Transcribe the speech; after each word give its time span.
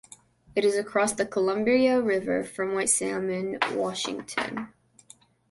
It 0.55 0.65
is 0.65 0.75
across 0.77 1.13
the 1.13 1.27
Columbia 1.27 2.01
River 2.01 2.43
from 2.43 2.73
White 2.73 2.89
Salmon, 2.89 3.59
Washington. 3.73 4.69